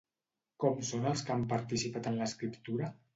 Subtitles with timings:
[0.63, 2.89] Com són els que han participat en l'escriptura?